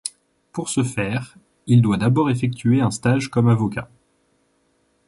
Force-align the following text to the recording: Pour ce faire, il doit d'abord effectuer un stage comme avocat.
Pour 0.51 0.69
ce 0.69 0.81
faire, 0.83 1.35
il 1.67 1.83
doit 1.83 1.97
d'abord 1.97 2.31
effectuer 2.31 2.81
un 2.81 2.89
stage 2.89 3.27
comme 3.29 3.47
avocat. 3.49 3.87